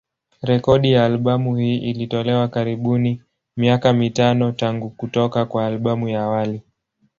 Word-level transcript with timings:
Rekodi 0.41 0.91
ya 0.91 1.05
albamu 1.05 1.55
hii 1.57 1.77
ilitolewa 1.77 2.47
karibuni 2.47 3.21
miaka 3.57 3.93
mitano 3.93 4.51
tangu 4.51 4.89
kutoka 4.89 5.45
kwa 5.45 5.65
albamu 5.65 6.09
ya 6.09 6.21
awali. 6.23 6.61